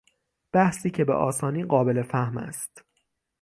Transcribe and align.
بحثی 0.53 0.91
که 0.91 1.05
به 1.05 1.13
آسانی 1.13 1.63
قابل 1.63 2.01
فهم 2.01 2.37
است 2.37 2.85